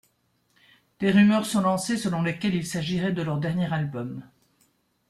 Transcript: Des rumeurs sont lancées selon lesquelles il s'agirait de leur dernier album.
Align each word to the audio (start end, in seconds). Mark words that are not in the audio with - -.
Des 0.99 1.11
rumeurs 1.11 1.45
sont 1.45 1.61
lancées 1.61 1.95
selon 1.95 2.23
lesquelles 2.23 2.55
il 2.55 2.65
s'agirait 2.65 3.11
de 3.13 3.21
leur 3.21 3.37
dernier 3.37 3.71
album. 3.71 4.23